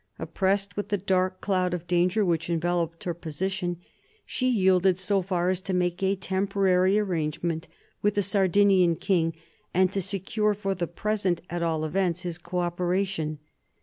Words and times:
Oppressed 0.17 0.75
with 0.75 0.89
the 0.89 0.97
dark 0.97 1.41
cloud 1.41 1.75
of 1.75 1.85
danger 1.85 2.25
which 2.25 2.49
enveloped 2.49 3.03
her 3.03 3.13
position, 3.13 3.77
she 4.25 4.49
yielded 4.49 4.97
so 4.97 5.21
far 5.21 5.51
as 5.51 5.61
to 5.61 5.75
make 5.75 6.01
a 6.01 6.15
temporary 6.15 6.97
arrangement 6.97 7.67
with 8.01 8.15
the 8.15 8.23
Sardinian 8.23 8.95
king, 8.95 9.35
and 9.75 9.93
to 9.93 10.01
secure 10.01 10.55
for 10.55 10.73
the 10.73 10.87
present, 10.87 11.43
at 11.51 11.61
all 11.61 11.85
events, 11.85 12.21
his 12.21 12.39
co 12.39 12.57
operation. 12.61 13.37